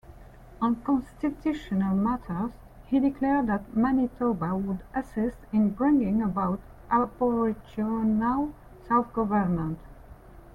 [0.59, 2.53] On constitutional matters,
[2.87, 8.51] he declared that Manitoba would assist in bringing about aboriginal
[8.87, 9.77] self-government.